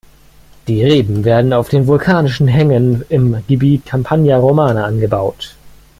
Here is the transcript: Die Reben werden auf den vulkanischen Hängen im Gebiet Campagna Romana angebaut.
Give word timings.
Die 0.67 0.83
Reben 0.83 1.25
werden 1.25 1.53
auf 1.53 1.69
den 1.69 1.85
vulkanischen 1.85 2.47
Hängen 2.47 3.05
im 3.09 3.37
Gebiet 3.47 3.85
Campagna 3.85 4.35
Romana 4.39 4.83
angebaut. 4.83 5.55